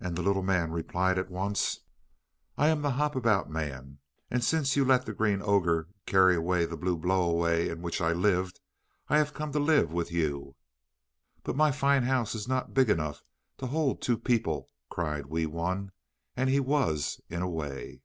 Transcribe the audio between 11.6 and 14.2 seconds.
fine house is not big enough to hold two